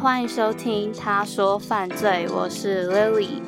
[0.00, 3.42] 欢迎收听《他说犯罪》，我是 Lily。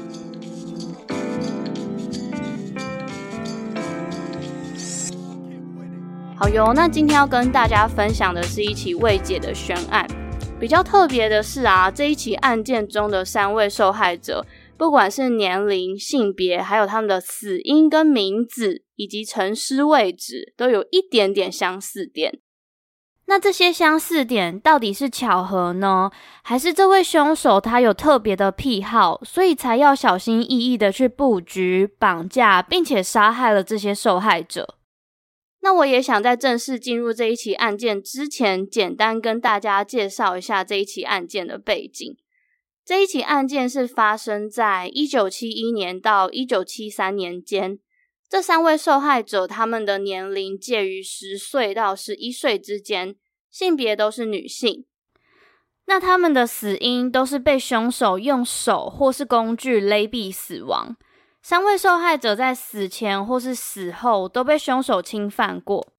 [6.37, 10.05] 好哟，那今天要跟大家分享的是一起未解的悬案。
[10.59, 14.45] 比较特别的是啊，这一起案件中的三位受害者，
[14.77, 22.41] 不管是年龄、性别，还有他们的死因跟名字，以及陈尸位置，都有一点点相似点。
[23.31, 26.11] 那这些相似点到底是巧合呢？
[26.43, 34.75] 还是这位凶手他有特别的癖好，所以才要小心翼翼的去布局、绑架，并且杀害了这些受害者？
[35.61, 42.17] 那我也想在正式进入这一起案件之前，简单跟大家介绍一下这一起案件的背景。
[42.85, 47.79] 这一起案件是发生在一九七一年到一九七三年间。
[48.31, 53.17] 这三位受害者，他们的年龄介于十岁到十一岁之间，
[53.51, 54.87] 性别都是女性。
[55.87, 60.97] 那他们的死因都是被凶手用手或是工具勒毙死亡。
[61.43, 65.93] 三位受害者在死前或是死后都被凶手侵犯过。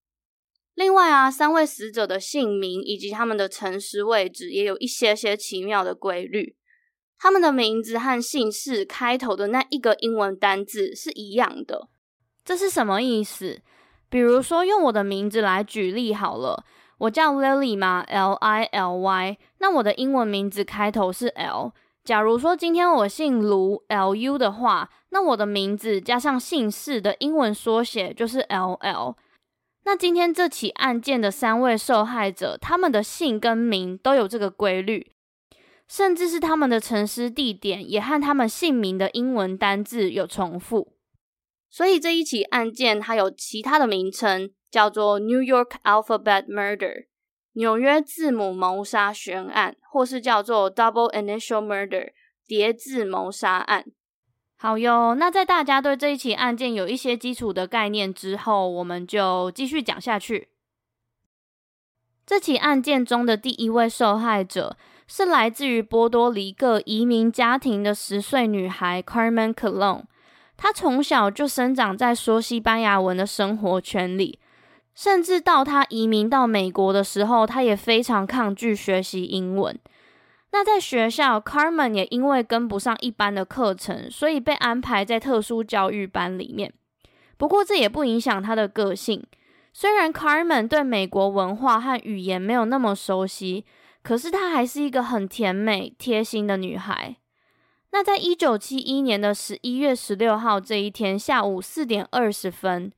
[0.73, 6.55] 另外啊，三位死者的姓名以及他们的陈尸位置也有一些些奇妙的规律。
[7.19, 11.89] 他们的名字和姓氏开头的那一个英文单字是一样的。
[12.43, 13.61] 这是什么意思？
[14.09, 16.65] 比如说，用我的名字来举例好了，
[16.97, 21.71] 我叫 Lily 嘛，L I L Y，那我的英文名字开头是 L。
[22.03, 29.15] 假如说今天我姓卢，L U 的话，那我的名字加上姓氏的英文缩写就是 L L。
[29.83, 35.11] 那今天这起案件的三位受害者，他们的姓跟名都有这个规律，
[35.87, 40.93] 甚至是他们的陈尸地点也和他们姓名的英文单字有重复。
[41.71, 47.05] 所以这一起案件它有其他的名称，叫做 New York Alphabet Murder，
[47.53, 52.11] 纽约字母谋杀悬案，或是叫做 Double Initial Murder，
[52.45, 53.85] 叠字谋杀案。
[54.57, 60.49] 好哟，那在大家对这一起案件有一些基础的概念之后，我们就继续讲下去。
[62.25, 64.77] 这起案件中的第一位受害者
[65.07, 70.03] 是来自于波多黎各移民家庭的十岁女孩 Carmen Colon。
[70.61, 74.37] 他从小就生长在说西班牙文的生活圈里，
[74.93, 79.75] 甚至到他移民到美国的时候，他也非常抗拒学习英文。
[80.51, 86.71] 那在学校，Carmen 也因为跟不上一般的课程，所以被安排在特殊教育班里面。
[87.37, 89.25] 不过这也不影响他的个性。
[89.73, 93.65] 虽然 Carmen 对美国文化和语言没有那么熟悉，
[94.03, 97.15] 可是她还是一个很甜美、贴心的女孩。
[97.93, 102.91] 那在一九七一年的十一月十六号这一天下午四点二十分，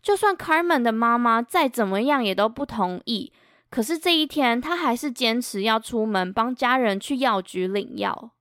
[0.00, 3.32] 就算 Carmen 的妈妈再怎么样也都不同意，
[3.70, 8.32] 可是这一天她还是坚持要出门帮家人去药局领药。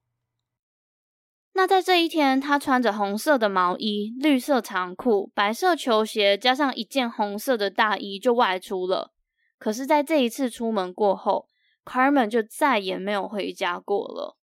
[1.54, 9.12] 那在这一天，她穿着红色的毛衣、绿色长裤、白色球鞋，加上一件红色的大衣就外出了。
[9.58, 11.48] 可是，在这一次出门过后
[11.84, 14.38] ，Carmen 就再也没有回家过了。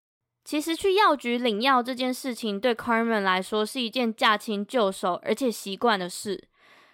[0.43, 6.47] 其实去药局领药这件事情对 Carmen 来说是一件驾轻就熟而且习惯的事。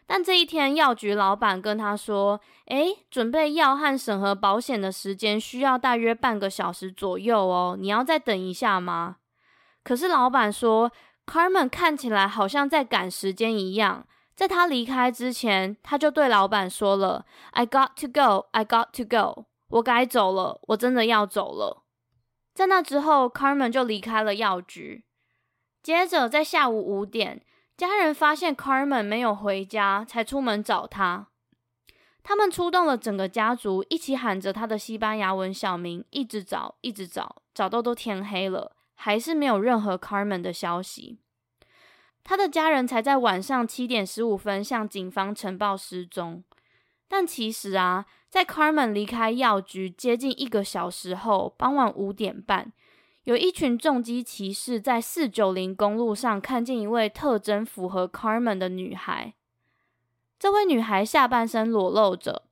[0.06, 9.18] 但这一天，药局老板跟他说：“诶，准备药和审核保险的时间需要大约半个小时左右哦，你要再等一下吗？”
[9.84, 10.92] 可是老板说
[11.28, 21.84] ，Carmen 看起来好像在赶时间一样，在他离开之前，他就对老板说了：“I got to go, I got to go，我该走了，我真的要走了。”
[22.60, 25.06] 在那之后，Carmen 就离开了药局。
[25.82, 27.42] 接着在下午五点，
[27.78, 31.30] 家人发现 Carmen 没有回家，才出门找他。
[32.22, 41.18] 他们出动了整个家族，一起喊着他的西班牙文小名，一直找，一直找，找到都天黑了，还是没有任何 Carmen 的消息。
[42.26, 46.44] 他的家人才在晚上七点十五分向警方呈报失踪。
[47.08, 52.72] 但其实啊，在 Carmen 离开药局接近一个小时后，傍晚五点半，
[53.24, 59.34] 有一群重机骑士在四九零公路上看见一位特征符合 Carmen 的女孩。
[60.38, 62.44] 这位女孩下半身裸露着，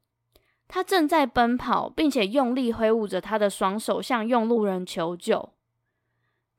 [0.68, 5.52] 她正在奔跑，并且用力挥舞着她的双手向用路人求救。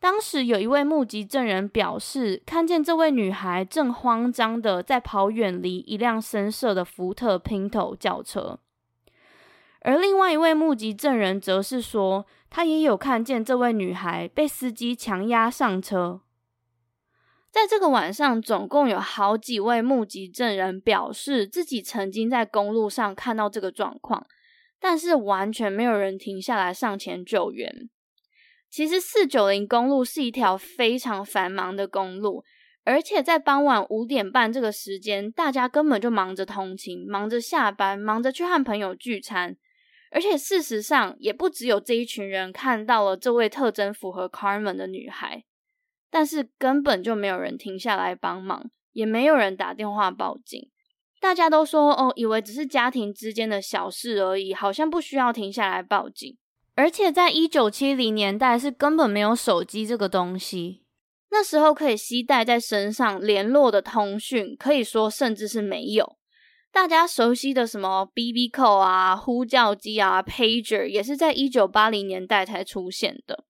[0.00, 8.60] 当时有一位目击证人表示，看见这位女孩正慌张的在跑远离一辆深色的福特 Pinto 轿车，
[9.80, 16.22] 而另外一位目击证人则是说，他也有看见这位女孩被司机强压上车。
[17.50, 24.26] 在这个晚上，总共有好几位目击证人表示自己曾经在公路上看到这个状况，
[24.78, 27.88] 但是完全没有人停下来上前救援。
[28.68, 32.44] 其实四九零公路是一条非常繁忙的公路，
[32.84, 39.56] 而且在傍晚五点半这个时间，大家根本就忙着通勤，忙着下班，忙着去和朋友聚餐。
[40.10, 45.44] 而且事实上，也不只有这一群人看到了这位特征符合 Carmen 的女孩，
[46.10, 50.70] 但是根本就没有人停下来帮忙，也没有人打电话报警。
[51.20, 56.36] 大家都说哦，以为只是家庭之间的小事而已，好像不需要停下来报警。
[56.76, 60.84] 而且在一九七零年代是根本没有手机这个东西，
[61.30, 66.17] 那时候可以携带在身上联络的通讯，可以说甚至是没有。
[66.72, 73.44] 大家熟悉的什么 BB Call 啊、呼叫机啊、Pager 也是在一九八零年代才出现的。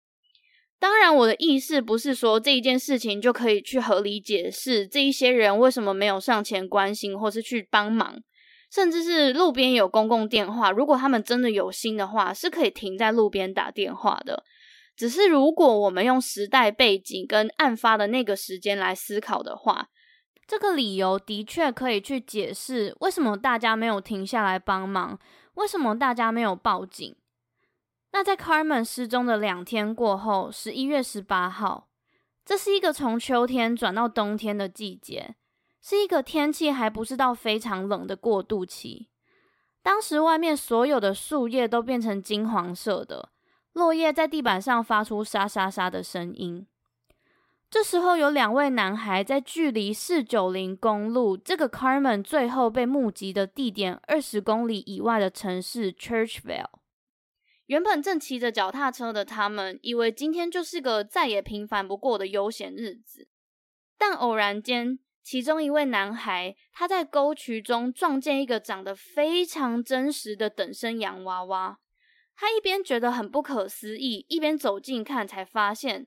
[0.78, 8.22] 当然，我的意思不是说这一件事情就可以去合理解释这一些人为什么没有上前关心或是去帮忙。
[8.70, 14.44] 甚至是路边有公共电话，如果他们真的有心的话，是可以停在路边打电话的。
[14.94, 19.88] 只是如果我们用时代背景跟案发的那个时间来思考的话，
[20.48, 25.18] 这个理由的确可以去解释为什么大家没有停下来帮忙，
[25.54, 27.14] 为什么大家没有报警。
[28.12, 31.90] 那在 Carmen 失踪的两天过后，十一月十八号，
[32.46, 35.36] 这是一个从秋天转到冬天的季节。
[35.80, 39.10] 是一个天气还不是到非常冷的过渡期。
[39.82, 43.30] 当时外面所有的树叶都变成金黄色的，
[43.74, 46.66] 落叶在地板上发出沙沙沙的声音。
[47.70, 56.70] 这时候有两位男孩在距离四九零公路这个 Carmen 最后被目击的地点二十公里以外的城市 Churchville。
[57.66, 63.28] 原本正骑着脚踏车的他们，以为今天就是个再也平凡不过的悠闲日子，
[63.98, 64.98] 但偶然间。
[65.20, 71.78] 其中一位男孩，他在沟渠中撞见一个长得非常真实的等身洋娃娃。
[72.34, 76.06] 他一边觉得很不可思议，一边走近看，才发现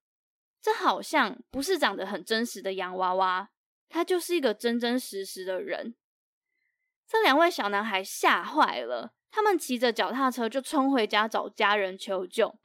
[0.62, 3.50] 这好像不是长得很真实的洋娃娃，
[3.90, 5.96] 他就是一个真真实实的人。
[7.08, 12.56] 这两位小男孩吓坏了，他们骑着脚踏车就冲回家找家人求救。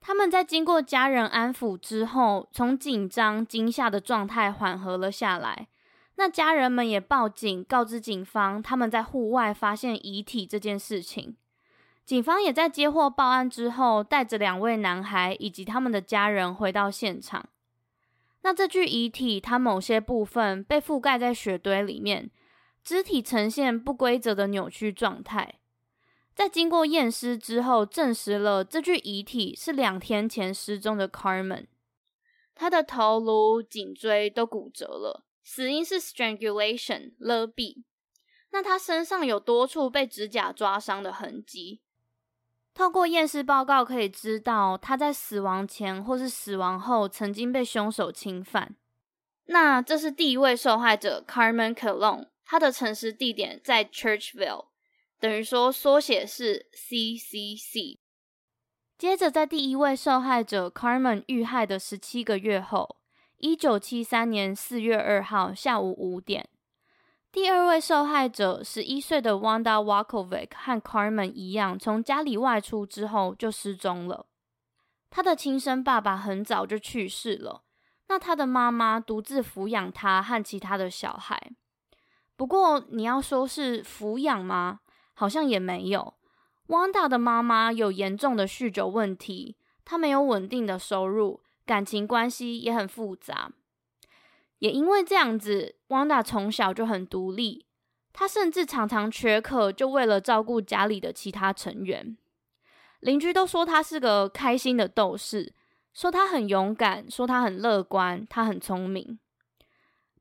[0.00, 5.68] 他们在经过家人安抚之后，从紧张惊吓的状态缓和了下来。
[6.14, 11.36] 那家人们也报警，告知警方他们在户外发现遗体这件事情。
[12.08, 17.50] 警方也在接获报案之后，带着两位男孩以及他们的家人回到现场。
[18.40, 22.30] 那这具遗体，它某些部分被覆盖在雪堆里面，
[22.82, 25.60] 肢体呈现不规则的扭曲状态。
[26.34, 31.66] 在经过验尸之后，证实了这具遗体是两天前失踪的 Carmen。
[32.54, 35.26] 他的头颅、颈椎都骨折了。
[35.44, 37.82] 死因是 strangulation 勒毙。
[38.50, 41.82] 那他身上有多处被指甲抓伤的痕迹。
[42.78, 48.76] 透过验尸报告可以知道，他在死亡前或是死亡后曾经被凶手侵犯。
[49.46, 54.66] 那这是第一位受害者 Carmen Colon，他的陈尸地点在 Churchville，
[55.18, 57.98] 等于说缩写是 CCC。
[58.96, 62.94] 接着，在第一位受害者 Carmen 遇害的十七个月后。
[63.38, 66.48] 一九七三年四月二号下午五点，
[67.30, 74.26] 第二位受害者十一岁的 Wanda Walkovic 和 Carmen 一样，从家里外出之后就失踪了。
[75.10, 77.62] 他的亲生爸爸很早就去世了，
[78.08, 81.52] 那他的妈妈独自抚养他和其他的小孩。
[82.34, 84.80] 不过你要说是抚养吗？
[85.12, 86.14] 好像也没有。
[86.68, 91.42] Wanda 的妈妈有严重的酗酒问题，她没有稳定的收入。
[91.66, 93.50] 感情关系也很复杂，
[94.58, 97.66] 也因为这样子，汪达从小就很独立，
[98.12, 102.16] 她甚至常常缺课，就为了照顾家里的其他成员。
[103.00, 105.54] 邻居都说她是个开心的斗士，
[105.94, 109.18] 说她很勇敢，说她很乐观，她很聪明。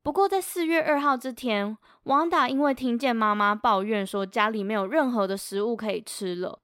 [0.04, 6.62] 不过在四月二号这天，汪达因为听见妈妈抱怨说家里没有任何的食物可以吃了。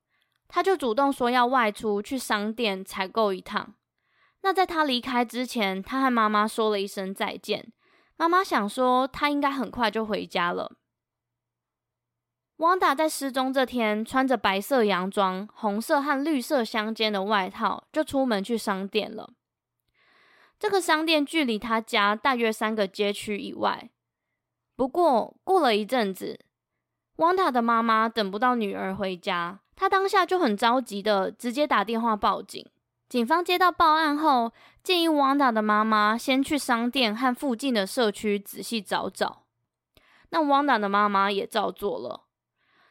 [0.48, 3.74] 他就主动说要外出去商店采购一趟。
[4.44, 7.72] 那在他离开之前，他和妈妈说了一声再见。
[8.18, 10.78] 妈妈想说他应该很快就回家了。
[12.58, 19.34] 汪达在失踪这天，穿着白色洋装、红色和绿色相间的外套，就出门去商店了。
[20.60, 23.90] 这个商店距离他家大约三个街区以外。
[24.76, 26.40] 不过过了一阵子，
[27.18, 29.62] 汪达的妈妈等不到女儿回家。
[29.76, 32.66] 他当下就很着急的直接打电话报警。
[33.14, 34.52] 警方接到报案后，
[34.82, 39.44] 建议汪达的妈妈先去商店和附近的社区仔细找找。
[40.30, 42.24] 那汪达的妈妈也照做了。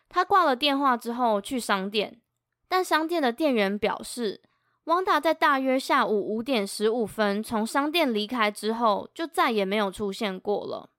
[0.09, 2.21] 她挂了电话之后去商店，
[2.69, 4.41] 但商店的店员表示，
[4.85, 10.91] 汪达在大约下午五点十五分从商店离开之后，就再也没有出现过了。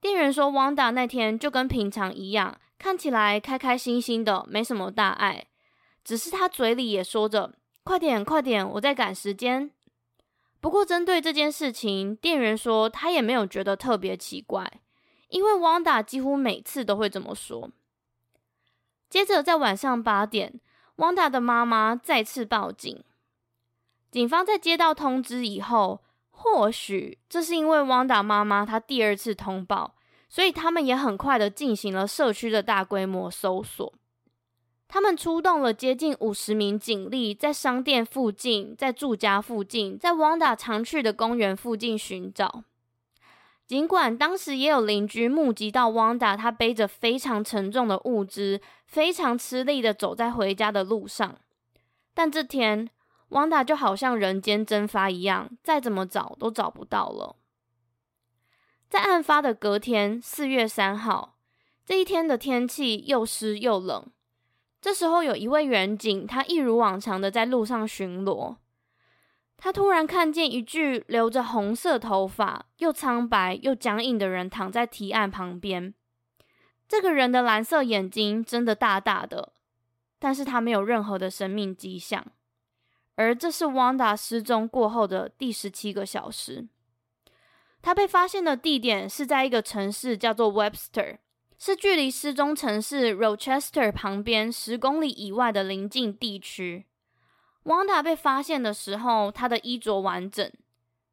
[0.00, 2.58] 店员说，汪达那天就跟平常一样。
[2.80, 5.46] 看起来开开心心的，没什么大碍，
[6.02, 7.54] 只是他嘴里也说着
[7.84, 9.70] “快点，快点，我在赶时间”。
[10.60, 14.80] 不过，针对这件事情，店员说他也没有觉得特别奇怪，
[15.28, 17.70] 因为汪达几乎每次都会这么说。
[19.10, 20.60] 接着，在晚上八点，
[20.96, 23.02] 汪达的妈妈再次报警。
[24.10, 29.96] 警方在接到通知以后，或许这是因为汪达妈妈她第二次通报。
[30.28, 33.92] 所以他们也很快的进行了社区的大规模搜索，
[34.92, 42.64] 他们出动了接近五十名警力，在商店附近、在住家附近、在汪达常去的公园附近寻找。
[43.66, 51.38] 尽管当时也有邻居目击到汪达，他背着非常沉重的物资，非常吃力的走在回家的路上，
[52.12, 52.90] 但这天
[53.30, 57.36] 汪达就好像人间蒸发一样，再怎么找都找不到了。
[58.90, 61.38] 在案发的隔天，四月三号，
[61.86, 64.06] 这一天的天气又湿又冷。
[64.82, 68.56] 这时候，有一位员警，他一如往常的在路上巡逻。
[69.56, 75.94] 他突然看见一具留着红色头发、又苍白又僵硬的人躺在提案旁边。
[76.88, 79.52] 这个人的蓝色眼睛睁得大大的，
[80.18, 82.26] 但是他没有任何的生命迹象。
[83.14, 86.66] 而这是汪达失踪过后的第十七个小时。
[87.80, 91.18] 他被发现的地点是在一个城市，叫做 Webster，
[91.64, 96.86] 是距离失踪城市 Rochester 旁边十公里以外的邻近地区。
[97.62, 100.52] Wanda 被发现的时候，他的衣着完整，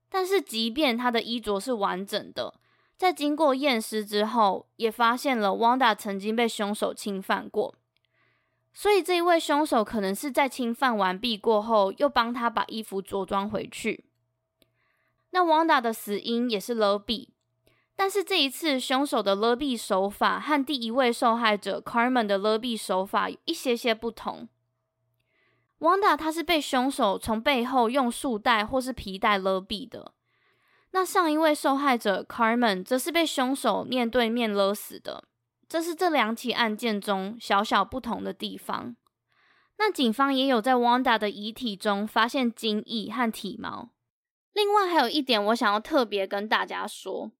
[0.09, 2.55] 但是即便他的衣着是完整的，
[2.97, 7.75] 在经过验尸之后，也发现了 Wanda 曾经被凶手侵犯过，
[8.73, 14.05] 所以这一位凶手可能是在侵犯完毕过后，又帮他把衣服着装回去。
[15.29, 17.27] 那 Wanda 的死因也是勒毙，
[17.99, 24.47] 但是这一次凶手的勒毙手法和第一位受害者 Carmen 的勒毙手法有一些些不同。
[25.79, 30.13] 汪达他是被凶手从背后用束带或是皮带勒毙的，
[30.91, 35.25] 那上一位受害者 Carmen 则是被凶手面对面勒死的，
[35.67, 38.95] 这是这两起案件中小小不同的地方。
[39.77, 43.89] 那警方也有在 Wanda 的遗体中发现精液和体毛。
[44.53, 47.31] 另外还有一点，我想要特别跟大家说，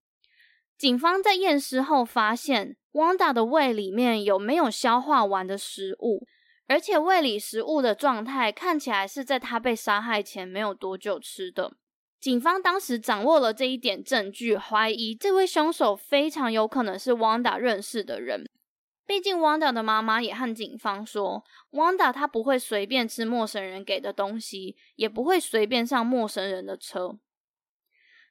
[0.79, 6.25] 警方在验尸后发现，，Wanda 的胃里面有没有消化完的食物，
[6.67, 11.73] 而且胃里食物的状态看起来是在他被杀害前没有多久吃的。
[12.21, 18.49] 警方当时掌握了这一点证据，怀疑这位凶手非常有可能是 Wanda 认识的人。
[19.05, 27.19] 毕竟，Wanda 的妈妈也和警方说，，Wanda 她不会随便吃陌生人给的东西，也不会随便上陌生人的车。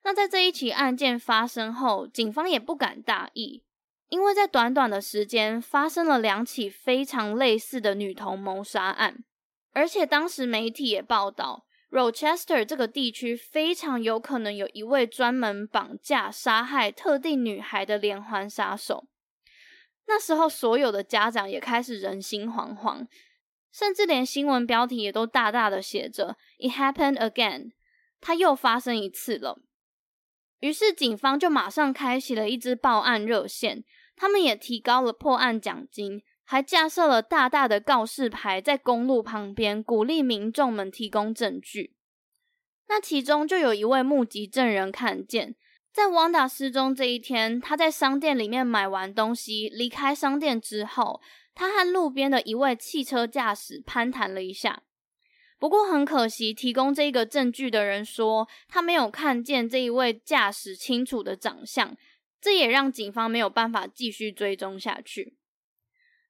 [0.05, 3.63] 那在这一起案件发生后，警方也不敢大意，
[4.09, 9.25] 因为在短短的时间发生了两起非常类似的女童谋杀案，
[9.73, 19.09] 而且当时媒体也报道，Rochester 这个地区非常有可能有一位专门绑架、杀害特定女孩的连环杀手。
[20.07, 23.07] 那时候，所有的家长也开始人心惶惶，
[23.71, 27.73] 甚至连新闻标题也都大大的写着 “It happened again”，
[28.19, 29.61] 它又发生一次了。
[30.61, 33.85] 于是，警方就马上开启了一支报案热线，
[34.17, 41.95] 他们也提高了破案奖金，还架设了大大的告示牌在公路旁边，鼓励民众们提供证据。
[42.89, 45.55] 那其中就有一位目击证人看见。
[45.93, 51.21] 在 Wanda 失踪这一天，他在商店里面买完东西，离开商店之后，
[51.55, 54.83] 他和路边的一位汽车驾驶攀谈了一下。
[55.59, 61.97] 不过很可惜，提供这个证据的人说，他没有看见这一位驾驶清楚的长相，
[62.41, 65.37] 这也让警方没有办法继续追踪下去。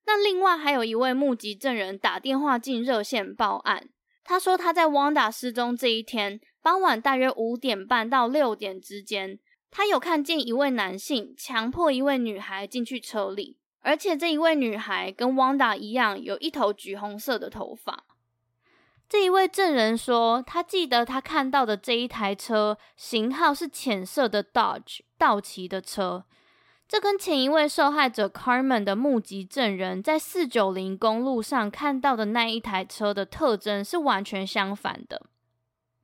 [0.06, 3.90] 那另外还有一位目击证人打电话进热线报案，
[4.24, 9.38] 他说他在 Wanda 失踪这一天傍晚大约五点半到六点之间，
[9.70, 18.06] 他有看见一位男性强迫一位女孩进去车里，而且这一位女孩跟 Wanda 一样，有一头橘红色的头发。
[19.08, 26.24] 这一位证人说，他记得他看到的这一台车型号是浅色的 Dodge 道奇的车，
[26.86, 35.22] 这跟前一位受害者 Carmen 的目击证人在四九零公路上看到的那一台车的特征是完全相反的。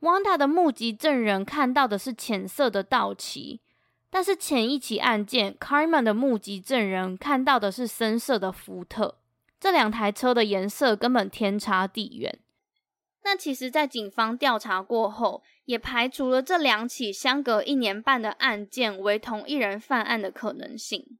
[0.00, 3.60] Wanda 的目击证人看到的是浅色的道奇，
[4.08, 9.18] 但是前一起案件 Carmen 的目击证人看到的是深色的福特，
[9.60, 12.38] 这两台车的颜色根本天差地远。
[13.24, 21.18] 那其实，在警方调查过后，也排除了这两起相隔一年半的案件为同一人犯案的可能性。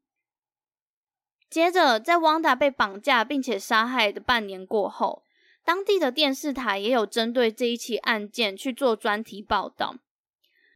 [1.48, 5.24] 接着，在汪达被绑架并且杀害的半年过后，
[5.64, 9.96] 当地的电视台也有针对这一起案件去做专题报道。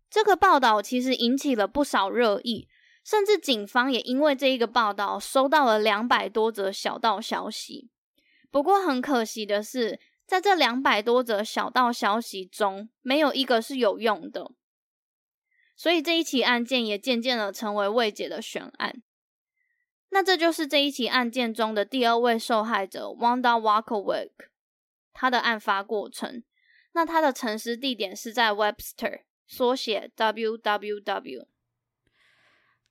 [0.08, 2.68] 这个报道其实引起了不少热议，
[3.04, 7.90] 甚至警方也因为这一个报道收到了两百多则小道消息。
[8.50, 14.52] 不过，很可惜的是，在这两百多则小道消息中，没有一个是有用的，
[15.74, 19.02] 所以这一起案件也渐渐的成为未解的悬案。
[20.10, 24.32] 那这就是这一起案件中的第二位受害者 Wanda Walkowiak，
[25.14, 26.44] 他的案发过程。
[26.92, 31.46] 那他的陈尸地点是在 Webster，缩写 WWW。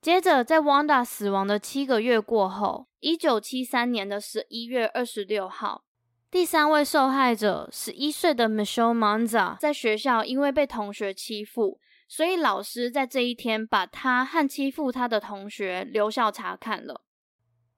[0.01, 5.83] 接着，在 Wanda 死亡的七个月过后，一九七三年的十一月二十六号。
[6.29, 17.03] 第三位受害者，十一岁的 Michelle Manza，在学校因为被同学欺负，所以老师在这一天把他和欺负他的同学留校查看了。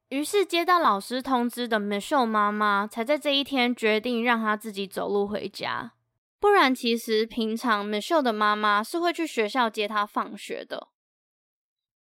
[0.09, 5.93] 于是接到老师通知的 Michelle 妈妈，才在这一天决定让他自己走路回家。
[6.39, 10.88] 不然，其实平常 Michelle 的妈妈是会去学校接他放学的。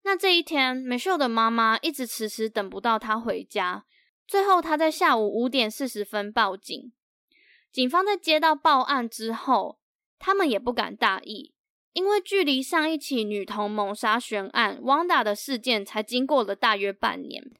[0.05, 3.85] 那这一天，Michelle 的妈妈一直迟迟等不到他回家。
[4.27, 6.93] 最后，他在下午五点四十分报警。
[7.71, 9.79] 警方在接到报案之后，
[10.19, 11.53] 他们也不敢大意，
[11.93, 17.53] 因为距离上一起女童谋杀悬案 Wanda 的事件才经过了大约半年，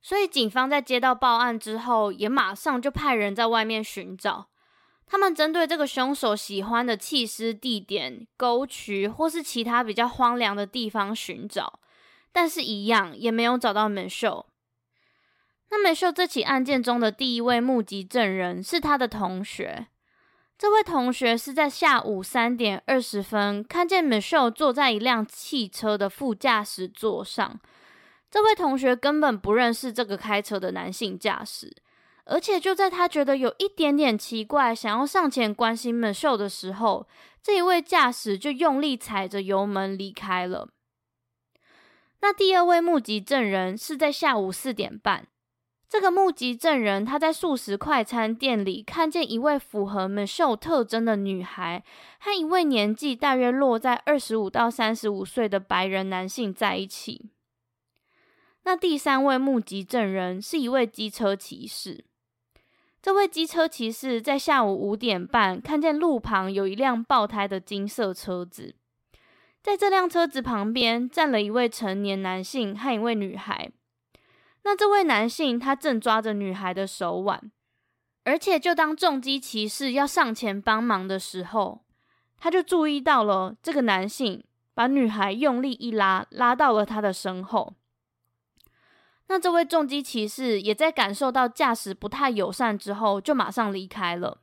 [0.00, 4.50] 所以警方在接到报案之后，也马上就派人在外面寻找。
[5.06, 11.80] 他们针对这个凶手喜欢的弃尸地点、沟渠或是其他比较荒凉的地方寻找，
[12.32, 14.46] 但是一样也没有找到 Michelle。
[15.74, 19.88] 那美秀这起案件中的第一位目击证人是他的同学。
[20.56, 27.58] 这位同学是在下午三点二十分看见美秀坐在一辆汽车的副驾驶座上。
[28.30, 31.74] 这位同学根本不认识这个开车的男性驾驶，
[32.24, 37.08] 而且就在他觉得有一点点奇怪，想要上前关心美秀的时候，
[37.42, 40.68] 这一位驾驶就用力踩着油门离开了。
[42.20, 45.26] 那第二位目击证人是在下午四点半。
[45.94, 51.84] 这个目击证人，他在素食快餐店里看见一位符合 Michelle 特征的女孩
[52.18, 57.30] 和一位年纪大约落在二十五到三十五岁的白人男性在一起。
[58.64, 62.04] 那第三位目击证人是一位机车骑士。
[63.00, 68.74] 这位机车骑士在下午五点半看见路旁有一辆爆胎的金色车子，
[69.62, 73.70] 在这辆车子旁边站了一位成年男性和一位女孩。
[74.64, 77.52] 那这位男性，他正抓着女孩的手腕，
[78.24, 81.84] 而且就当重机骑士要上前帮忙的时候，
[82.38, 87.74] 他就注意到了这个男性把女孩用力一拉，拉到了他的身后。
[89.26, 94.40] 那这位重机骑士也在感受到驾驶不太友善之后，就马上离开了。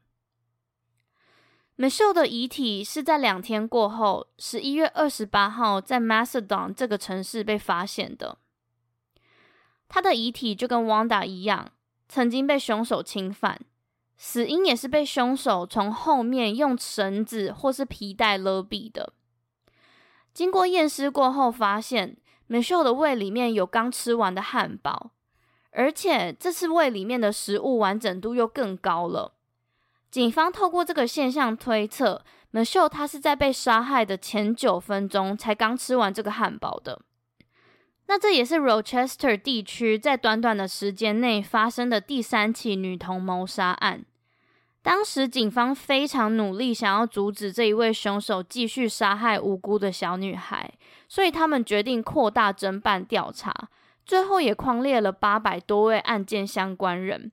[1.75, 8.37] 美秀的遗体是在两天过后，十一月二十八号，在 Macedon 这个城市被发现的。
[9.93, 11.69] 他的遗体就跟 Wanda 一样，
[12.07, 13.59] 曾经被凶手侵犯，
[14.15, 19.11] 死因也是被凶手从后面用绳子或是皮带勒毙的。
[20.33, 22.15] 经过验尸过后，发现
[22.47, 25.11] Michelle 的胃里面有刚吃完的汉堡，
[25.71, 29.33] 而且这次胃里面的食物完整度又更高了。
[30.09, 32.23] 警方透过这个现象推测
[32.53, 37.01] ，Michelle 她是在被杀害的前九分钟才刚吃完这个汉堡的。
[38.11, 44.03] 那这也是 Rochester 地区在短短的时间内发生的第三起女童谋杀案。
[44.81, 50.73] 当时警方非常努力，想要阻止这一位凶手继续杀害无辜的小女孩，
[51.07, 53.69] 所以他们决定扩大侦办调查，
[54.05, 57.31] 最后也匡列了八百多位案件相关人。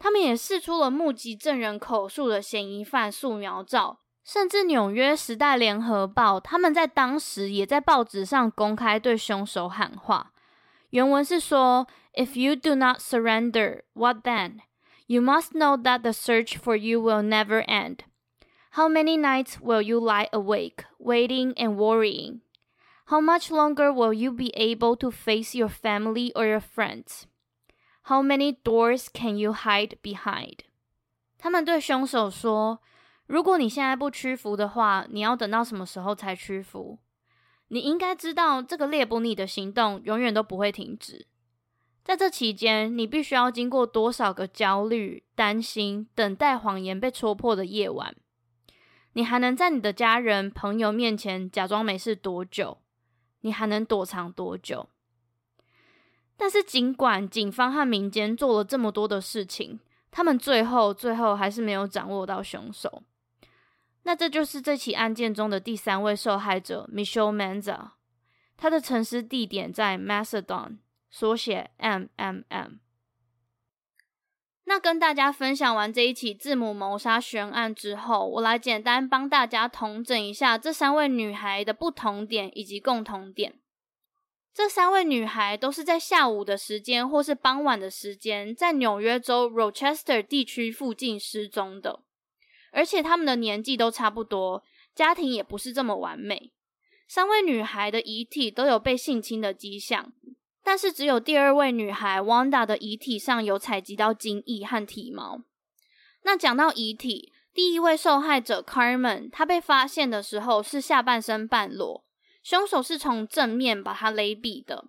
[0.00, 4.00] 他们也释出了目击证人口述的嫌疑犯素描照。
[4.27, 10.31] 甚至纽约时代联合报，他们在当时也在报纸上公开对凶手喊话。
[10.91, 14.59] 原文是说：“If you do not surrender, what then?
[15.07, 18.05] You must know that the search for you will never end.
[18.71, 22.39] How many nights will you lie awake, waiting and worrying?
[23.07, 27.23] How much longer will you be able to face your family or your friends?
[28.03, 30.59] How many doors can you hide behind?”
[31.37, 32.79] 他们对凶手说。
[33.28, 36.98] 如果你现在不屈服的话，你要等到什么时候才屈服？
[37.68, 41.26] 你应该知道，这个猎捕你的行动永远都不会停止。
[42.02, 48.16] 在这期间，你必须要经过多少个焦虑、担心、等待谎言被戳破的夜晚？
[49.12, 52.78] 你还能在你的家人、朋友面前假装没事多久？
[53.42, 54.88] 你还能躲藏多久？
[56.38, 59.78] 但是，尽管警方和民间做了这么多的事情，
[60.10, 63.02] 他们最后、最后还是没有掌握到凶手。
[64.08, 67.90] 那这就是这起案件中的第三位受害者 Michelle Manza，
[68.56, 70.78] 她的陈尸地点在 Macedon，
[71.10, 72.78] 缩写 MMM。
[74.64, 83.60] 那跟大家分享完这一起字母谋杀悬案之后，我来简单帮大家统整一下这三位女孩的不同点以及共同点。
[84.54, 92.00] 这三位女孩都是在下午的时间或是傍晚的时间，在纽约州 Rochester 地区附近失踪的。
[92.72, 94.62] 而且他们的年纪都差不多，
[94.94, 96.52] 家庭也不是这么完美。
[97.06, 100.12] 三位女孩的遗体都有被性侵的迹象，
[100.62, 105.42] 但是只有第二位女孩 Wanda 的遗体上有采集到精液和体毛。
[106.22, 112.04] 那讲到遗体，第一位受害者 Carmen，她被发现的时候是下半身半裸，
[112.42, 114.84] 凶手是从正面把她勒毙的。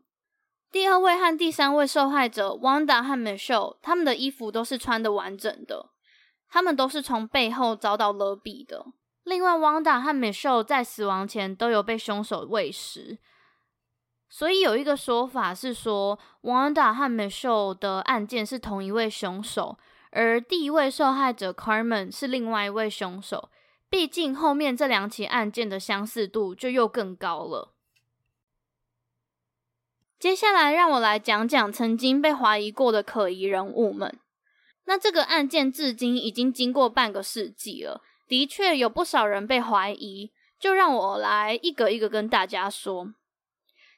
[0.72, 5.92] 第二位和第三位受害者 Wanda 和 Michelle，他们的衣服都是穿的完整的。
[6.50, 8.86] 他们都是从背后遭到勒毙的。
[9.24, 13.20] 另外，Wanda 和 Michelle 在死亡前都有被凶手喂食，
[14.28, 19.78] 所以有一个说法是说，Wanda 和 Michelle 的案件是同一位凶手，
[20.12, 23.50] 而第一位受害者 Carmen 是另外一位凶手。
[23.90, 27.74] 毕竟后面这两起案件的相似度就又更高了。
[30.20, 34.20] 接下来，让我来讲讲曾经被怀疑过的可疑人物们。
[34.90, 43.14] 那这个案件至今已经经过半个世纪了，的确有不少人被怀疑，就让我来一个一个跟大家说。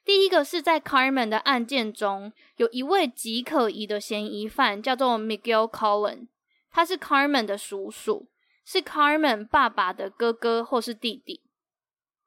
[0.04, 6.28] 第一个是在 Carmen 的案件中，有一位极可疑的嫌疑犯，叫做 Miguel Collen，
[6.70, 8.28] 他是 Carmen 的叔叔，
[8.66, 11.40] 是 Carmen 爸爸的哥哥或是弟弟。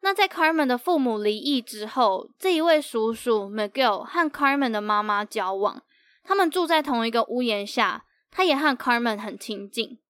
[0.00, 5.83] 那在 Carmen 的父母离异之后，这一位叔叔 Miguel 和 Carmen 的妈妈交往，
[6.22, 8.07] 他们住在同一个屋檐下。
[8.36, 10.00] 他也和 Carmen 很亲近。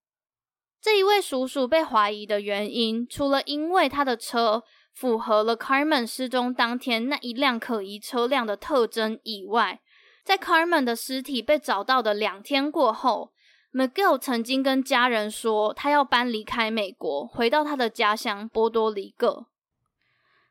[0.81, 9.83] 这一位叔叔被怀疑的原因，除了因为他的车符合了 Carmen 失踪当天那一辆可疑车辆的特征以外，
[10.25, 13.35] 在 Carmen 的尸体被找到的两天过后
[13.75, 19.49] ，Miguel 曾经跟家人说他要搬离开美国，回到他的家乡波多黎各。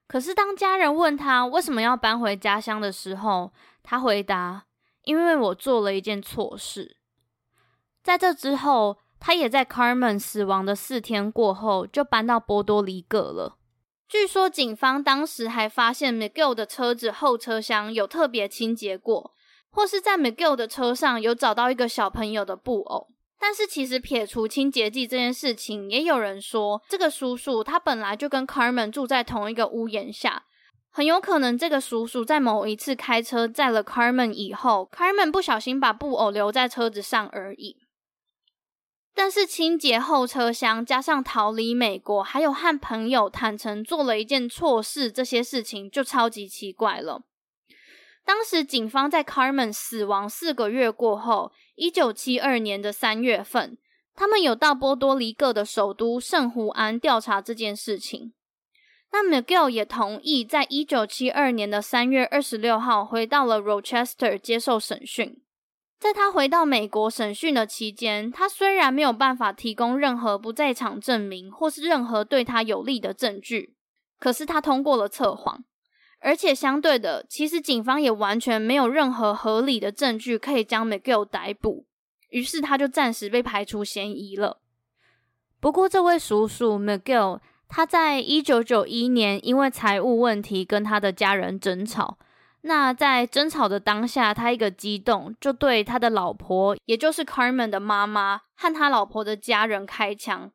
[0.06, 4.66] 可是当家人问他为什么要搬回家乡的时候，他回答
[5.06, 6.98] ：“因为我做了一件错事。”
[8.04, 13.58] 在这之后，他也在 Carmen 死亡的四天过后就搬到波多黎各了。
[14.10, 19.32] 据说警方当时还发现 Miguel 的车子后车厢有特别清洁过，
[19.72, 23.08] 或是在 Miguel 的车上有找到一个小朋友的布偶。
[23.40, 30.44] 但是其实撇除清洁剂这件事情，也有人说这个叔叔他本来就跟 Carmen 住在同一个屋檐下，
[30.92, 37.78] 很有可能这个叔叔在某一次开车载了 Carmen 以后，Carmen 不小心把布偶留在车子上而已。
[39.16, 47.22] 但是清洁后车厢，加上逃离美国，还有和朋友坦诚做了一件错事，这些事情就超级奇怪了。
[48.26, 53.78] 当时警方在 Carmen 死亡四个月过后，一九七二年的三月份，
[54.16, 58.34] 他们有到波多黎各的首都圣胡安调查这件事情。
[59.12, 65.40] 那 Miguel 也同意，在一九七二年的三月二十六号回到了 Rochester 接受审讯。
[66.04, 73.74] 在他回到美国审讯的期间，他虽然没有办法提供任何不在场证明或是任何对他有利的证据，
[74.20, 75.64] 可是他通过了测谎。
[76.20, 81.86] 而且相对的，其实警方也完全没有任何合理的证据可以将 McGill 逮捕，
[82.32, 84.60] 于是他就暂时被排除嫌疑了。
[85.62, 87.40] 不过，这位叔叔 McGill，
[87.70, 92.18] 他在一九九一年因为财务问题跟他的家人争吵。
[92.66, 100.52] 那在争吵的当下，他一个激动，就对他的老婆，也就是 Carmen 的妈妈和他老婆的家人开枪。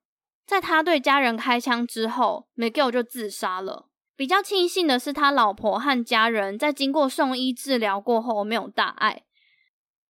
[0.46, 3.88] 在他对家人开枪之后，McGill 就自杀了。
[4.16, 9.24] 比较庆幸的是，他老婆和家人在经过送医治疗过后没有大碍。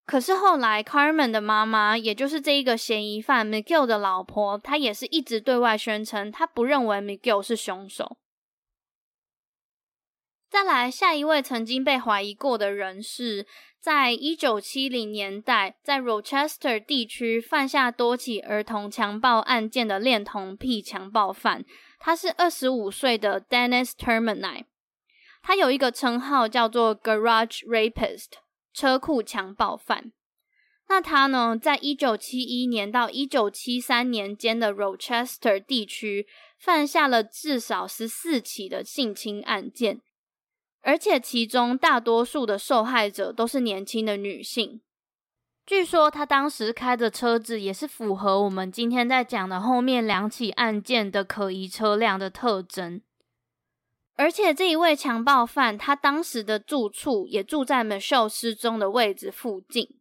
[0.06, 8.16] 可是后来，Carmen 的妈妈，也就是这一个嫌疑犯 McGill 的老婆，她也是一直对外宣称，她不认为 McGill 是凶手。
[10.50, 13.46] 再来，下一位曾经被怀疑过的人是，
[13.78, 21.64] 在一九七零年代在 Rochester 地区犯下多起儿童强暴案件的恋童癖强暴犯。
[22.00, 24.64] 他是二十五岁的 Dennis Termini，
[25.42, 28.28] 他有一个称号叫做 Garage Rapist，
[28.72, 30.12] 车库强暴犯。
[30.88, 36.26] 那他呢，在一九七一年到一九七三年间的 Rochester 地区，
[36.58, 40.00] 犯下了至少十四起的性侵案件，
[40.82, 44.80] 而且其中大多数的受害者都是年轻的女性。
[45.66, 53.02] 据说他当时开的车子也是符合我们今天在讲的后面两起案件的可疑车辆的特征，
[54.16, 60.00] 而且这一位强暴犯他当时的住处也住在 Michelle 失踪的位置附近。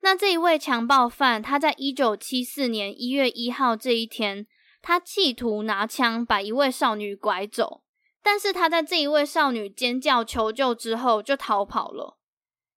[0.00, 4.46] 那这一位强暴犯他在一九七四年一月一号这一天，
[4.80, 7.83] 他企图拿枪把一位少女拐走，
[8.24, 12.18] 但是他在这一位少女尖叫求救之后就逃跑了。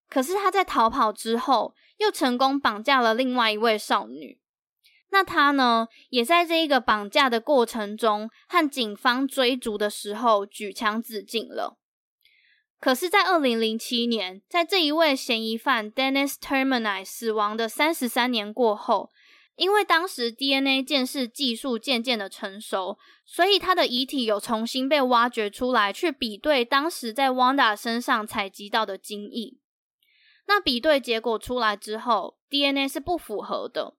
[0.10, 4.40] 可是他在逃跑之后，又成功绑架了另外一位少女。
[5.10, 11.78] 那他呢，也在这一个绑架的过程中，和警方追逐的时候举枪自尽了。
[12.80, 19.12] 可是，在二零零七年，在这一位嫌疑犯 Dennis Termini 死亡的三十三年过后，
[19.58, 29.58] 因为当时 DNA 鉴识技术渐渐的成熟，所以他的遗体有重新被挖掘出来，去比对当时在 Wanda 身上采集到的精液。
[30.46, 33.96] 那比对结果出来之后，DNA 是不符合的。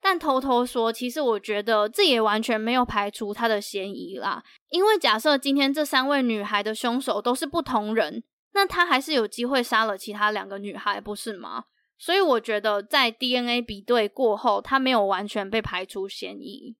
[0.00, 4.44] 但偷偷说，其实我觉得这也完全没有排除他的嫌疑啦。
[4.70, 11.64] 因为假设今天这三位女孩的凶手都是不同人，那他还是有机会杀了其他两个女孩，不是吗？
[11.98, 16.76] 所以我觉得在 DNA 比对过后，他没有完全被排除嫌疑。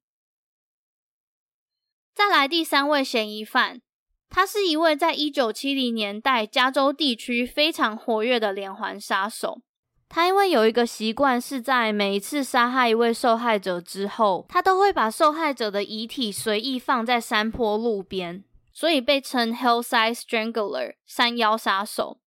[2.14, 3.82] 再来第三位嫌疑犯。
[4.30, 9.62] 他是一位在一九七零年代加州地区非常活跃的连环杀手。
[10.06, 22.20] 他因为有一个习惯，是在每一次杀害一位受害者之后，他都会把受害者的遗体随意放在山坡路边，所以被称 Hillside Strangler 山腰杀手。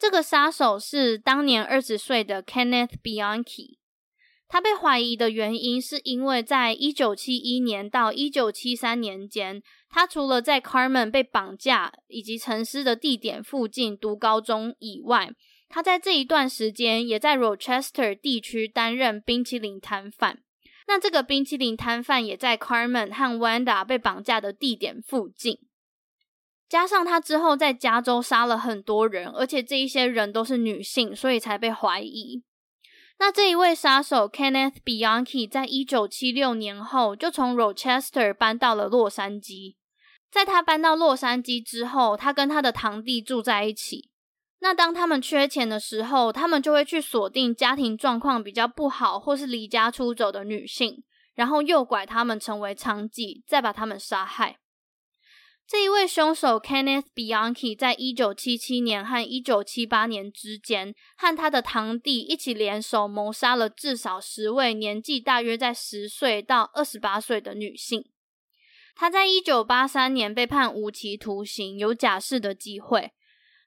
[0.00, 3.76] 这个杀手是当年二十岁的 Kenneth Bianchi。
[4.48, 15.30] 他被怀疑的原因是因为在一九七一年到一九七三年间，他除了在 Carmen 被绑架以及陈尸的地点附近读高中以外，
[15.68, 20.38] 他在这一段时间也在 Rochester 地区担任冰淇淋摊贩。
[20.88, 25.58] 那这个冰淇淋摊贩也在 Carmen 和 Wanda 被绑架的地点附近。
[26.70, 32.44] 加上他之后在加州杀了很多人，而且这一些人都是女性，所以才被怀疑。
[33.18, 39.74] 那这一位杀手 Kenneth Bianchi 在一九七六年后就从 Rochester 搬到了洛杉矶。
[40.30, 44.08] 在他搬到洛杉矶之后，他跟他的堂弟住在一起。
[44.60, 51.02] 那当他们缺钱的时候，他们就会去锁定家庭状况比较不好或是离家出走的女性，
[51.34, 54.59] 然后诱拐他们成为娼妓，再把他们杀害。
[55.70, 68.04] 这一位凶手 Kenneth Bianchi 在一九七七年和一九七八年之间，和他的堂弟一起联手谋杀了至少十位年纪大约在十岁到二十八岁的女性。
[68.96, 73.12] 他在一九八三年被判无期徒刑，有假释的机会。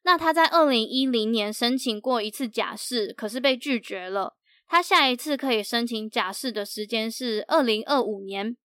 [0.04, 4.36] 那他在二零一零年申请过一次假释，可是被拒绝了。
[4.68, 8.58] 他下一次可以申请假释的时间是二零二五年。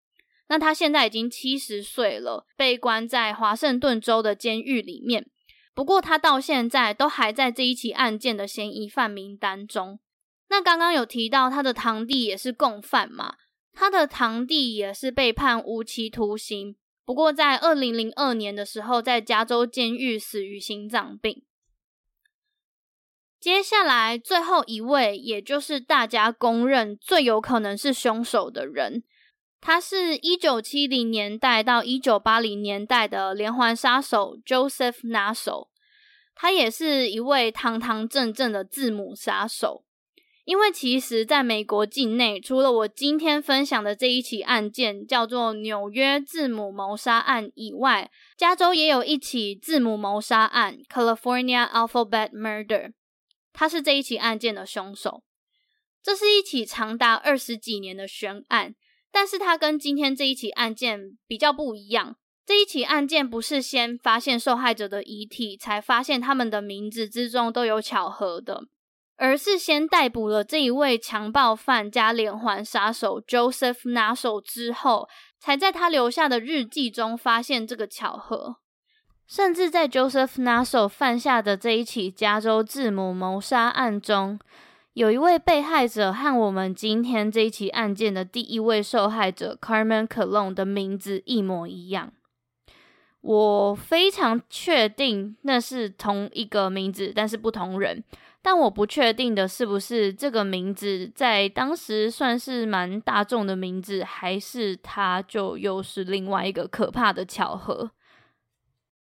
[0.49, 5.29] 那他现在已经七十岁了，被关在华盛顿州的监狱里面。
[5.73, 9.99] 不过他到现在都还在这一起案件的嫌疑犯名单中。
[10.49, 13.35] 那刚刚有提到他的堂弟也是共犯嘛？
[13.73, 21.43] 他的堂弟也是被判无期徒刑，不过在二零零二年的时候，在加州监狱死于心脏病。
[23.39, 29.03] 接下来最后一位，也就是大家公认最有可能是凶手的人，
[29.59, 35.67] 他是一九七零年代到一九八零年代的连环杀手 Joseph Naso，
[36.35, 39.83] 他也是一位堂堂正正的字母杀手。
[40.45, 52.93] 因为其实在美国境内，除了我今天分享的这一起案件叫做纽约字母谋杀案以外，加州也有一起字母谋杀案 California Alphabet Murder。
[53.51, 55.21] 他是这一起案件的凶手，
[56.01, 58.73] 这是一起长达二十几年的悬案，
[59.11, 62.15] 但是他跟今天这一起案件比较不一样。
[62.45, 68.61] 这一起案件不是先发现受害者的遗体，才发现他们的名字之中都有巧合的，
[69.17, 78.57] 而是先逮捕了这一位强暴犯加连环杀手 Joseph Naso 之后，才在他留下的日记中发现这个巧合。
[79.27, 84.39] 甚至在 Joseph Naso 犯下的这一起加州字母谋杀案中，
[84.97, 92.11] 有一位被害者和我们今天这一起案件的第一位受害者 Carmen Colon 的名字一模一样。
[93.21, 98.03] 我非常确定那是同一个名字，但是不同人。
[98.41, 107.91] 但我不确定的是不是这个名字在当时算是蛮大众的名字，还是它就又是另外一个可怕的巧合。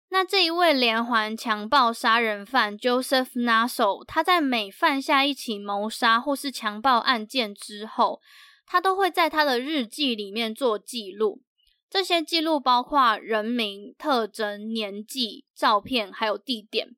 [0.08, 8.20] 那这一位连环强暴杀人犯 Joseph Naso，他在每犯下一起谋杀或是强暴案件之后，
[8.64, 11.42] 他都会在他的日记里面做记录。
[11.90, 16.96] 这些记录包括人名、特征、年纪、照片，还有地点。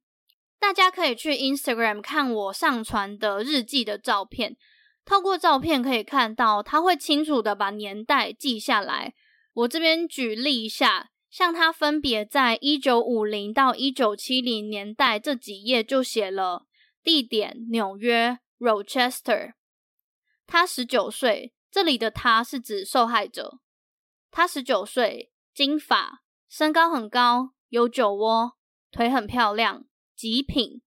[0.61, 4.57] 大家可以去 Instagram 看我上传的日记的照片。
[5.05, 9.14] 透过照片可以看到，他会清楚的把年代记下来。
[9.55, 11.11] 我这边举例一下。
[11.31, 16.67] 像他分别在一九五零到一九七零年代这几页就写了
[17.03, 19.53] 地点纽约 Rochester。
[20.47, 23.61] 他十九岁，这里的他是指受害者。
[24.31, 28.53] 他十九岁，金发，身高很高，有酒窝，
[28.91, 29.85] 腿很漂亮，
[30.17, 30.81] 极品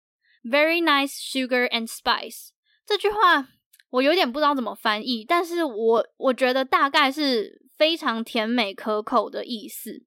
[0.43, 2.49] ，very nice sugar and spice。
[2.85, 3.47] 这句话
[3.91, 10.03] 我有点不知道怎么翻译，但是我我觉得大概是非常甜美可口的意思。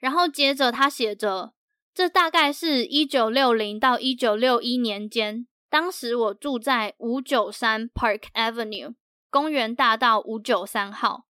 [0.00, 1.54] 然后接着他写着，
[1.92, 8.94] 这大概是一九六零到一九六一年间，当时我住在五九三 Park Avenue
[9.28, 11.26] 公园大道五九三号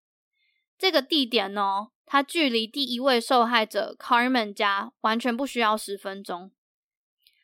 [0.79, 6.53] 这个地点哦，它距离第一位受害者 Carmen 家完全不需要十分钟。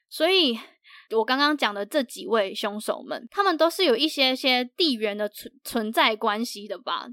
[0.08, 0.60] 所以，
[1.10, 7.08] 我刚刚讲的这几位凶手们，他们都是有一些些地缘的存存在关系的吧？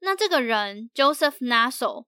[0.00, 2.04] 那这个人 Joseph Naso。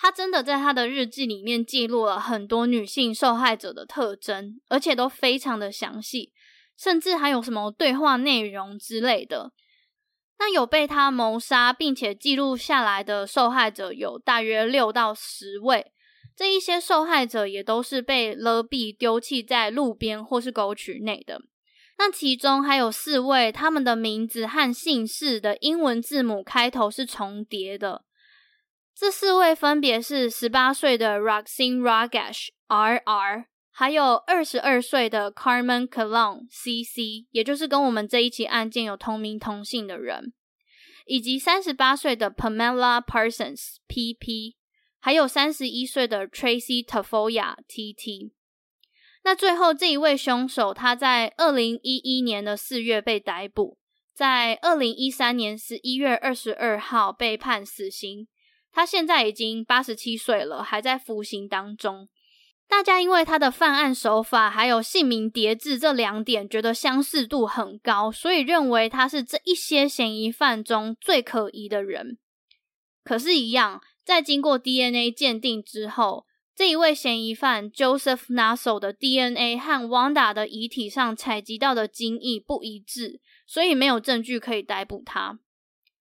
[0.00, 6.32] 他真的在他的日记里面记录了很多女性受害者的特征，而且都非常的详细，
[6.78, 9.52] 甚至还有什么对话内容之类的。
[10.38, 15.90] 那有被他谋杀并且记录下来的受害者有大约六到十位，
[16.36, 21.42] 这一些受害者也都是被勒毙丢弃在路边或是沟渠内的。
[21.98, 28.04] 那其中还有四位，他们的名字和姓氏的英文字母开头是重叠的。
[28.98, 40.32] 这四位分别是十八岁的 Roxin Rogage（R.R.），还有二十二岁的 Carmen Colon（C.C.），也就是跟我们这一起案件有同名同姓的人，
[41.06, 44.56] 以及三十八岁的 Pamela Parsons（P.P.），
[44.98, 48.32] 还有三十一岁的 Tracy Tafoya（T.T.）。
[49.22, 53.78] 那最后这一位凶手，他在二零一一年的四月被逮捕，
[54.12, 58.26] 在二零一三年十一月二十二号被判死刑。
[58.78, 62.08] 他现在已经八十七岁了，还在服刑当中。
[62.68, 72.18] 大家因为他的犯案手法还有姓名叠字这两点，觉得相似度很高，所以认为他是这一些嫌疑犯中最可疑的人。
[73.02, 85.40] 可是，一样，在经过 DNA 鉴定之后，这一位嫌疑犯 Joseph Nasso 的 DNA 和 Wanda 的遗体上采集到的精液不一致，所以没有证据可以逮捕他。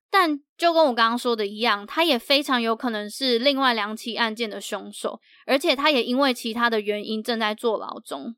[0.09, 8.35] 但就跟我刚刚说的一样，他也非常有可能是另外两起案件的凶手，而且他也因为其他的原因正在坐牢中。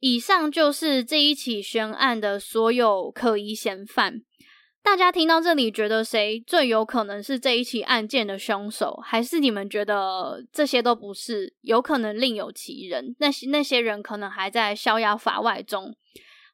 [0.00, 4.22] 以上就是这一起悬案的所有可疑嫌犯。
[4.80, 9.00] 大家听到这里，觉得谁最有可能是这一起案件的凶手？
[9.04, 13.14] 还是你们觉得这些都不是，有可能另有其人？
[13.18, 15.94] 那些那些人可能还在逍遥法外中？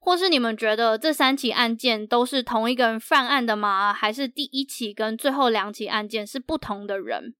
[0.04, 3.90] 或是你们觉得这三起案件都是同一个人犯案的吗？
[3.90, 7.34] 还是第一起跟最后两起案件是不同的人？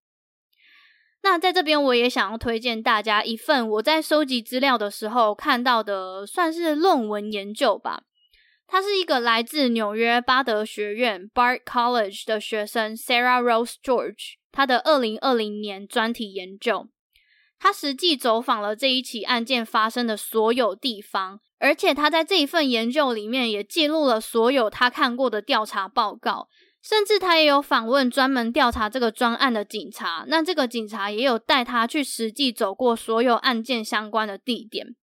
[1.23, 8.05] 那在这边，我也想要推荐大家一份我在收集资料的时候看到的，算是论文研究吧。
[8.67, 16.89] 他是一个来自纽约巴德学院 （Bard College） 的学生 Sarah Rose George，他的二零二零年专题研究。
[17.59, 26.48] 他实际走访了这一起案件发生的所有地方，而且他在这一份研究里面也记录了所有他看过的调查报告。
[26.82, 34.94] 甚至他也有访问专门调查这个专案的警察，那这个警察也有带他去实际走过所有案件相关的地点。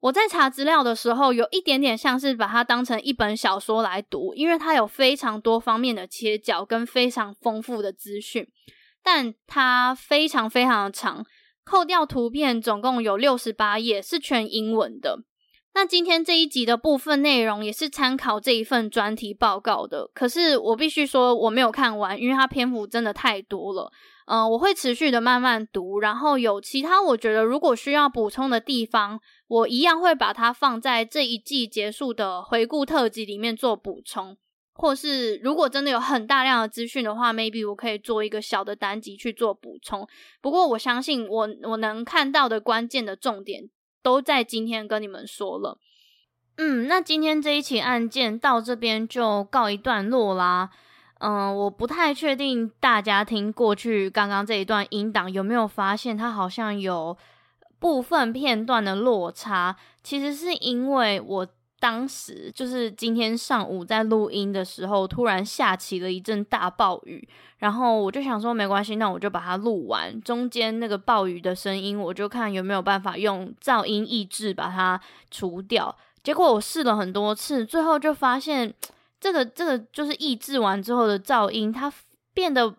[0.00, 8.48] 我在查资料的时候，有一点点像是把它当成一本小说来读，因为它有非常多方面的切角跟非常丰富的资讯，
[9.02, 11.26] 但它非常非常的长，
[11.68, 15.18] 扣掉图片，总共有六十八页，是全英文的。
[15.74, 23.90] 那今天这一集的部分内容也是参考这一份专题报告的，可是我必须说我没有看完，因为它篇幅真的太多了。
[24.26, 34.36] 嗯、我会持续的慢慢读，然后有其他我觉得如果需要补充的地方，我一样会把它放在这一季结束的回顾特辑里面做补充，
[34.76, 40.06] 或是如果真的有很大量的资讯的话，maybe 我可以做一个小的单集去做补充。
[40.40, 43.68] 不过我相信我我能看到的关键的重点。
[44.02, 45.80] 都在今天跟你们说了，
[46.58, 50.70] 嗯，那今天这一起案件到这边就告一段落啦。
[51.18, 57.18] 嗯，我不太确定大家听过去刚刚这一段音档有没有发现，它好像有
[57.80, 61.48] 部分片段的落差，其实是因为我。
[61.86, 67.28] 当时就是今天上午在录音的时候，突然下起了一阵大暴雨，
[67.58, 70.20] 然后我就想说没关系，那我就把它录完。
[70.22, 75.96] 中间那个暴雨的声音，我就看有没有办法用噪音抑制把它除掉。
[76.24, 78.74] 结果我试了很多次，最后就发现
[79.20, 81.92] 这个这个就是抑制完之后的噪音，它
[82.34, 82.74] 变得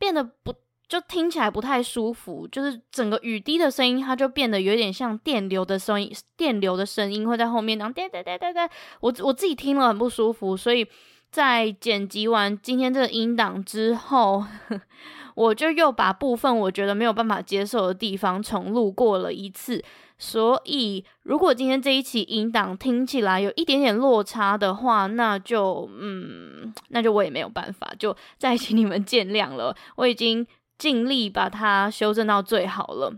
[0.00, 0.52] 变得不。
[0.88, 8.70] 就听起来不太舒服，就是整个雨滴的声音，它就变得有点像电流的声音，电流的声音会在后面，然后哒哒哒哒哒，
[9.00, 10.86] 我我自己听了很不舒服，所以
[11.30, 14.42] 在剪辑完今天这个音档之后，
[15.36, 19.84] 我就又把部分我觉得没有办法接受的地方重录过了一次，
[20.16, 30.46] 所以如果今天这一期音档听起来有一点点落差的话，那就嗯，那就我也没有办法，就再请你们见谅了，我已经。
[30.78, 33.12] 尽力把它修正到最好了，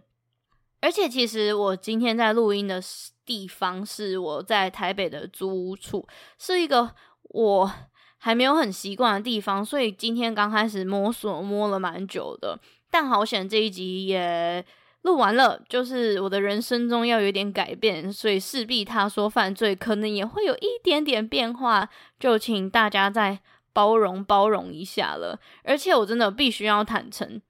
[0.80, 2.80] 而且其实我今天在录音的
[3.26, 6.08] 地方是我在台北的租屋处，
[6.38, 6.90] 是一个
[7.24, 7.70] 我
[8.16, 12.58] 还没有很习惯的地方，所以今天刚开始摸索摸了蛮久的。
[12.90, 14.64] 但好险这一集也
[15.02, 21.88] 录完了，就是我的人生中要有点改变，所以势必他说犯罪可能也会有一点点变化，
[22.18, 23.38] 就请大家再
[23.72, 25.38] 包容包容一下了。
[25.62, 27.40] 而且我真的必须要坦诚。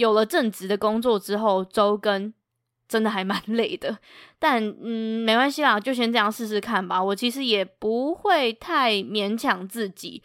[0.00, 2.32] 有了正职的工作之后，周更
[2.88, 3.98] 真的还蛮累的，
[4.38, 7.02] 但嗯，没关系啦，就先这样试试看吧。
[7.02, 10.22] 我其实也不会太勉强自己，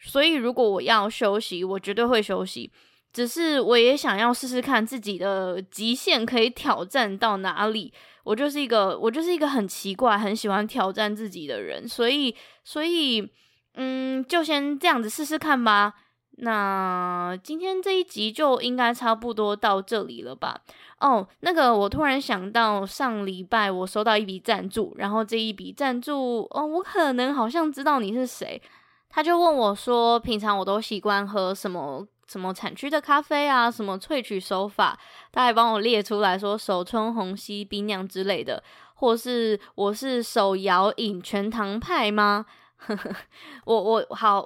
[0.00, 2.72] 所以如果我要休息，我绝对会休息。
[3.12, 7.92] 只是我也想要试试看自己的极限可以挑战到哪里。
[8.24, 13.26] 我就是一个，我就是一个很奇怪、很喜欢挑战自己的人，所以，所以，
[13.74, 15.94] 嗯，就先这样子试试看吧。
[16.40, 20.60] 那今天这一集就应该差不多到这里了吧？
[21.00, 28.60] 哦，那个我突然想到，上礼拜我收到一笔赞助，然后这一笔赞助，哦，我可能好像知道你是谁。
[29.10, 34.98] 他就问我说，平常我都习惯喝什么什么产区的咖啡啊，什么萃取手法，
[35.32, 38.62] 他还帮我列出来说手冲、虹吸、冰酿之类的，
[38.94, 42.44] 或是我是手摇饮全糖派吗？
[43.66, 44.44] 我我好，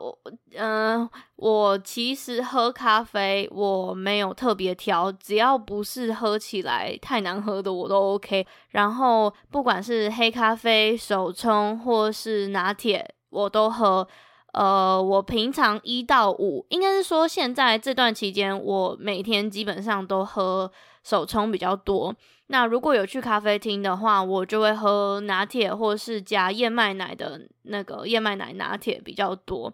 [0.57, 8.47] 嗯、我其实喝咖啡我没有特别挑，只要不是喝起来太难喝的我都 OK。
[8.70, 14.07] 然后不管是黑咖啡、手冲或是拿铁，我都喝。
[14.53, 20.70] 呃，我平常一到五，应该是说现在这段期间，我每天基本上都喝
[21.03, 22.14] 手冲比较多。
[22.48, 29.72] 那如果有去咖啡厅的话，我就会喝拿铁或是加燕麦奶的那个燕麦奶拿铁比较多。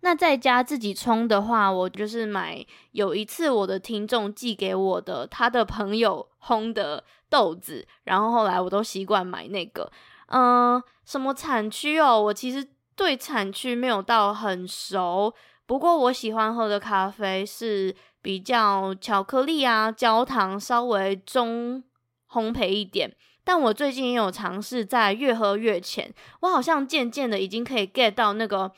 [0.00, 9.90] 那在家自己冲的话，我就是买有一次我的听众寄给我的他的朋友烘的豆子，然后后来我都习惯买那个。
[10.28, 12.20] 嗯、什么产区哦？
[12.20, 15.34] 我其实对产区没有到很熟，
[15.68, 21.84] 不过我喜欢喝的咖啡是比较巧克力啊、焦糖稍微中。
[22.30, 28.70] 烘焙一点，但我最近也有尝试在越喝越浅，我好像渐渐的已经可以 get 到那个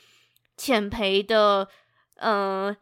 [0.57, 1.67] 浅焙的，
[2.15, 2.73] 呃，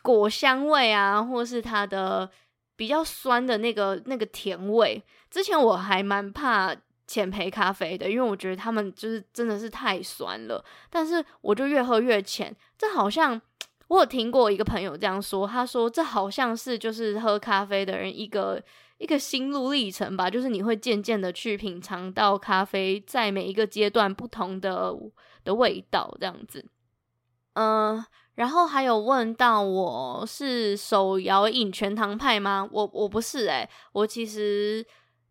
[0.00, 2.30] 果香味啊，或是它的
[2.74, 5.04] 比较酸的那个那个甜味。
[5.30, 6.74] 之前我还蛮怕
[7.06, 10.64] 浅焙咖啡的，因为我觉得他们就是真的是太酸了。
[10.88, 13.40] 但是我就越喝越浅，这好像
[13.86, 18.60] 我有听过一个朋友这样说，他说这好像是就是喝咖啡的人一个
[18.98, 24.92] 一个心路历程吧，就是你会渐渐的去品尝到咖啡在每一个阶段不同的
[25.44, 26.66] 的味道，这样子。
[27.52, 28.04] 嗯、
[28.34, 32.68] 然后还有问到我是手摇饮全糖派吗？
[32.68, 34.84] 我我不是诶、欸，我其实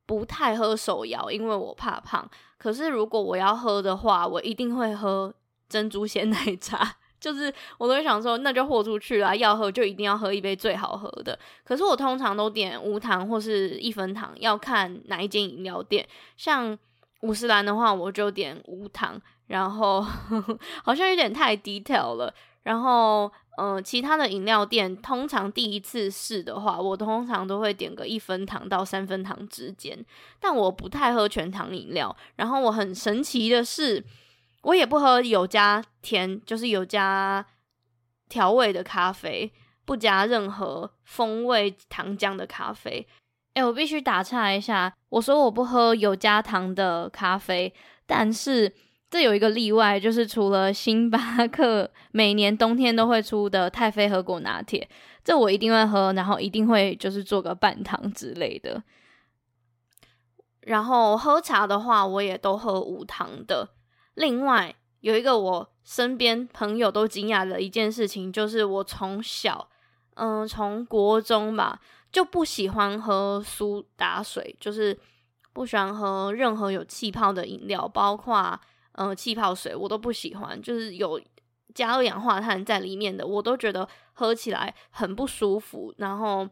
[0.06, 2.26] 不太喝手摇，因为我怕胖。
[2.58, 5.34] 可是如果我要喝的话，我一定会喝
[5.68, 6.95] 珍珠鲜奶茶。
[7.22, 11.38] 就是我都会想说，那就豁出去啦，要喝就一定要喝一杯最好喝的。
[11.63, 16.05] 可是我通常都点无糖或是一分糖，要看哪一间饮料店。
[16.36, 16.78] 像
[17.22, 19.22] 五十岚的话，我就点无糖。
[19.47, 22.34] 然后呵 呵好像有点太 detail 了。
[22.63, 29.97] 然后，嗯、其他的饮料店通常第一次试的话，我通常都会点个一分糖到三分糖之间。
[30.39, 32.15] 但我不太喝全糖饮料。
[32.38, 34.03] 然后我很神奇的是，
[34.62, 37.45] 我也不喝有加甜，就是有加
[38.30, 39.51] 调味的咖啡，
[39.86, 43.07] 不加任何风味糖浆的咖啡。
[43.53, 47.74] 哎，我必须打岔一下，我说我不喝有加糖的咖啡，
[48.05, 48.74] 但是
[49.09, 54.88] 这有一个例外，就是除了星巴克 每年冬天都会出的太妃和果拿铁，
[55.24, 58.82] 这我一定会喝，然后一定会就是做个半糖之类的。
[60.62, 63.68] 然后喝茶的话，我也都喝无糖的。
[64.14, 69.70] 另外有一个我身边朋友都惊讶的一件事情，就是我从小，
[70.16, 71.80] 嗯、从国中吧，
[72.12, 74.97] 就不喜欢喝苏打水，就是
[75.53, 78.59] 不喜欢喝任何有气泡的饮料，包括
[78.93, 81.20] 嗯、呃、气泡水，我都不喜欢，就是有
[81.74, 86.47] 加二氧化碳在里面的，我都觉得喝起来很不舒服，然后。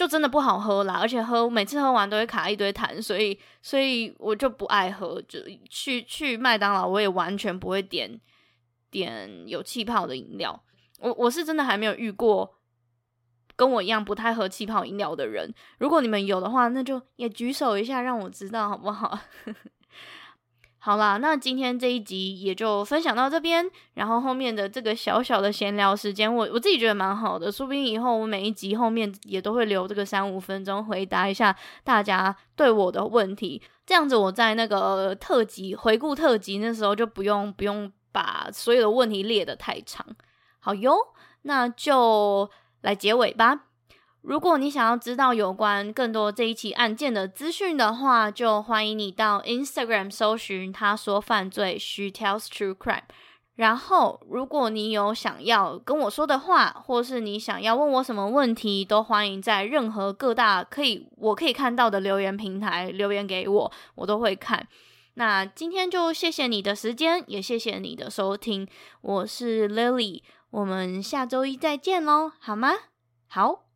[0.00, 5.20] 就真的不好喝啦，而且喝每次喝完都会卡一堆痰，所以所以我就不爱喝。
[5.28, 5.38] 就
[5.68, 8.18] 去去麦当劳，我也完全不会点
[8.90, 10.58] 点有气泡的饮料。
[11.00, 12.56] 我我是真的还没有遇过
[13.54, 15.52] 跟我一样不太喝气泡饮料的人。
[15.76, 19.18] 如果你们有的话，那就也举手一下，让我知道好不好？
[20.82, 31.54] 好啦，那今天这一集也就分享到这边，然后后面的这个小小的闲聊时间，我我自己觉得蛮好的，说不定以后我每一集后面也都会留这个三五分钟回答一下
[31.84, 40.06] 大家对我的问题，这样子我在那个特辑回顾特辑那时候就不用不用把所有的问题列得太长。
[40.60, 40.96] 好哟，
[41.42, 42.50] 那就
[42.80, 43.66] 来结尾吧。
[44.22, 53.04] 如果你想要知道有关更多这一起案件的资讯的话，就欢迎你到 Instagram 搜寻“他说犯罪 She tells true crime”。
[53.56, 64.66] 然后，如果你有想要跟我说的话，或是你想要问我什么问题，都欢迎在任何各大可以我可以看到的留言平台留言给我，我都会看。
[65.14, 68.66] 那今天就谢谢你的时间，也谢谢你的收听。
[69.00, 72.72] 我是 Lily，我们下周一再见喽，好吗？
[73.26, 73.69] 好。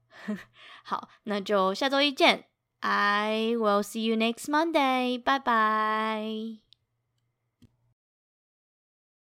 [0.84, 2.46] 好，那就下周一见。
[2.80, 5.22] I will see you next Monday.
[5.22, 6.63] 拜拜